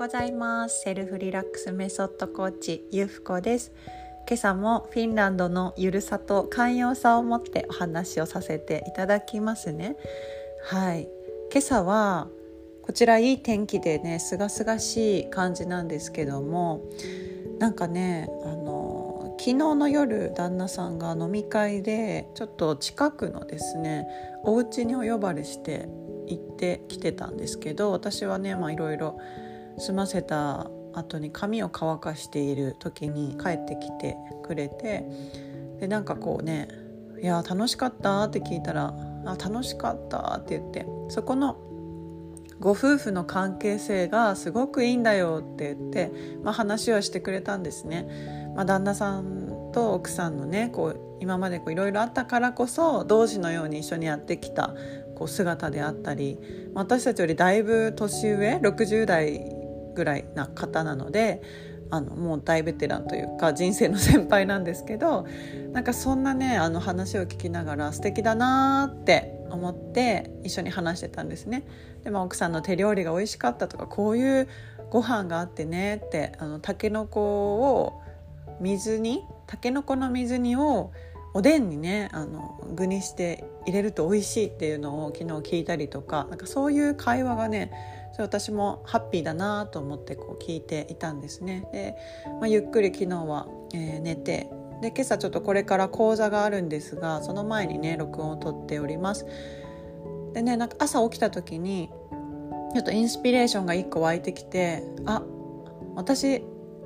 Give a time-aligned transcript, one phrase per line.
[0.00, 0.80] ございます。
[0.80, 3.70] セルフリラックスメソッドコーチゆふこです。
[4.26, 9.96] 今朝もフィンランドのゆるさと寛容さを持ってお話をさせていただきますね。
[10.64, 11.02] はい。
[11.52, 12.28] 今朝は
[12.80, 16.82] こちらいい天気でねすがすがしい感じなんですけども
[17.58, 24.06] なんかねあの昨日の夜旦那さんが飲み会でちょっと近くのですね
[24.44, 25.90] お家にお呼ばれして
[26.26, 29.18] 行ってきてたんですけど私はねいろいろ
[29.80, 35.04] 済ませた後に髪を乾かしている時に帰ってきてくれて
[35.78, 36.68] でなんかこうね
[37.22, 38.94] 「いや楽しかった?」って聞いたら
[39.24, 41.56] 「あ楽しかった」って言ってそこの
[42.58, 48.06] ご夫婦の関係性がすごくいいんだよって言って、まあ、話をしてくれたんですね。
[48.54, 54.74] まあ、旦那さんと奥さんのねこう今までいろいろあったからこそ同時のように一緒にやってきた
[55.14, 56.38] こう姿であったり
[56.74, 59.59] 私たちよりだいぶ年上？60代
[59.94, 61.42] ぐらいな方なので
[61.90, 65.26] あのもう大ベテランというか人生の先輩なんですけど
[65.72, 71.64] なんかそんなねあの話を聞きながら素敵だなって思って一緒に話してたんですね。
[72.04, 74.48] でも奥さんの手料理が美味しかったとかこういう
[74.90, 78.00] ご飯があってねってあのタケノコを
[78.60, 80.92] 水にタケノコの水煮を
[81.34, 87.72] おでんにねあの具にして入れると美味しいっていうのを昨日聞いたりとかなんかそういう会話がね
[88.22, 91.66] 私もハッピーだなと思ってこう聞いていたんですね。
[91.72, 91.96] で、
[92.40, 94.50] まあ、ゆっくり昨日は、えー、寝て
[94.82, 99.26] で今朝ちょっとこれから講座があるんですがその前にね録音をとっております。
[100.32, 101.90] でねなんか朝起きた時に
[102.74, 105.22] ちょっとインスピレーションが1個湧いてきてあ
[105.96, 106.42] 私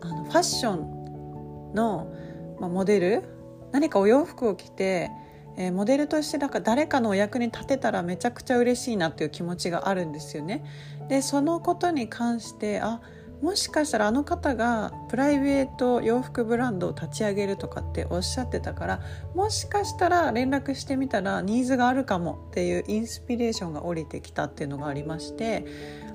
[0.00, 2.12] あのファッションの、
[2.60, 3.38] ま、モデル？
[3.72, 5.10] 何かお洋服を着て、
[5.58, 10.64] えー、モデルとしてなんか誰かのお役に立てたらめちゃくちゃ嬉しいなっていう気持ちがあるんですよね。
[11.08, 13.00] でそのことに関してあ
[13.42, 19.00] もしかしたらあの方がプライベート洋服ブランドを立ち上げるとかっておっしゃってたから
[19.34, 25.64] もしかしたら連絡してみたらニーズがあるかもっていうインスピレーションが降りてきたっていうのがありまして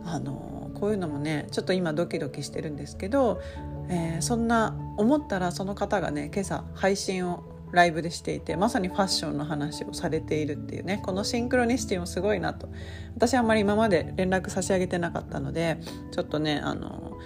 [0.06, 3.42] あのこういうのもねちょっと今ドキドキしてるんですけど、
[3.88, 12.70] えー、そんな思ったらその方がね今朝配信をライブでしていてまさにファッションの話をされているっていうねこのシンクロニシティもすごいなと。
[13.16, 15.78] 私あんまり今まで連絡差し上げてなかったので
[16.12, 17.18] ちょっとねあの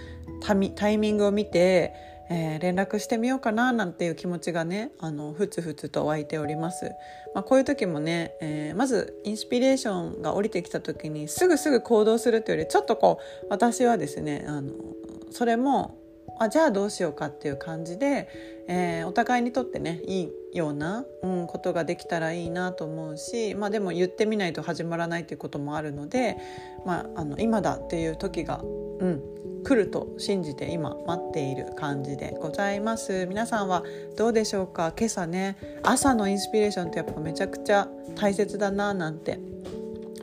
[0.75, 1.93] タイミングを見て、
[2.29, 6.91] えー、連絡してみようかななんていう気持ちがねあのふつふつと湧いております、
[7.33, 14.71] まあ、こういう時もね、えー、まずインスピレーションが降りてきた時にすぐすぐ行動するというよりちょっとこう私はですねあの
[15.31, 15.97] それも
[16.39, 18.29] あじゃあどうしようかっていう感じで、
[18.67, 26.37] えー、お互いにとってねいいような、うん、ことができたらいいなと思うし、まあ、でも言ってみないと始まらないということもあるので、
[26.85, 28.67] まあ、あの今だっていう時が、う
[29.05, 29.21] ん、
[29.63, 33.25] 来ると信じて今待っている感じでございます。
[33.25, 33.83] 皆さんは
[34.15, 34.93] どうでしょうか？
[34.97, 39.39] 今朝ね朝のインスピレーションってやっぱめちゃくちゃ大切だななんて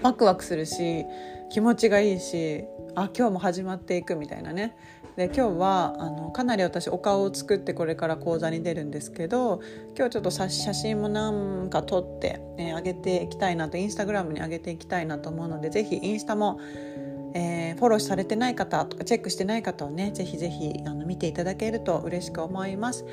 [0.02, 1.04] ワクワクするし
[1.50, 2.64] 気持ちがいいし
[2.94, 4.76] あ今日も始まっていくみたいなね。
[5.16, 9.60] で今日はあのかなり私お顔を作ってこれから講座に出るんですけど
[9.96, 16.58] 今日ちょっと写真もなんか撮って、ね、上げていきたいなとインスタグラムに上げていきたいなと思うのでぜひインスタも、
[17.34, 23.04] えー、フォローされてない方とかチェックしてない方をねぜひぜひあの見ていただけると嬉しく思います。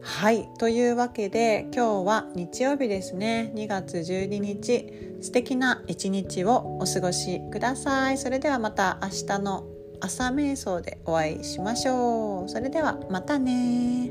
[0.00, 12.48] はいというわけで今日は日曜日ですね2月12日素敵な一日をお過ごしくださいそれではまた明日の朝瞑想でお会いしましょう。
[12.48, 14.10] それではまたね